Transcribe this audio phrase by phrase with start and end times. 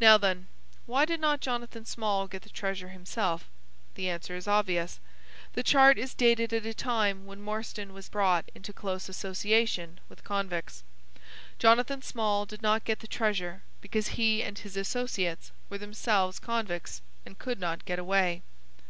[0.00, 0.46] Now, then,
[0.86, 3.46] why did not Jonathan Small get the treasure himself?
[3.94, 5.00] The answer is obvious.
[5.52, 10.24] The chart is dated at a time when Morstan was brought into close association with
[10.24, 10.82] convicts.
[11.58, 17.02] Jonathan Small did not get the treasure because he and his associates were themselves convicts
[17.26, 18.40] and could not get away."